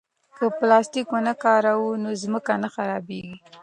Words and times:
که 0.37 0.45
پلاستیک 0.59 1.07
ونه 1.13 1.33
کاروو 1.43 1.89
نو 2.03 2.09
ځمکه 2.21 2.53
نه 2.63 2.69
خرابېږي. 2.73 3.37